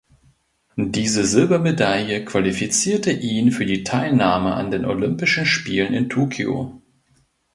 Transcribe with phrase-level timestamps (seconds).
[0.77, 6.81] Diese Silbermedaille qualifizierte ihn für die Teilnahme an den Olympischen Spielen in Tokio.